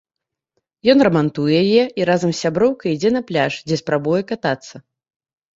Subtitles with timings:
[0.93, 4.75] Ён рамантуе яе і разам з сяброўкай ідзе на пляж, дзе спрабуе катацца.